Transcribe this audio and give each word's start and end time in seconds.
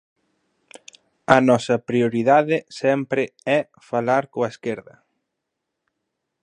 A 1.35 1.37
nosa 1.49 1.75
prioridade 1.89 2.57
sempre 2.81 3.23
é 3.57 3.59
falar 3.89 4.23
coa 4.33 4.51
esquerda. 4.53 4.95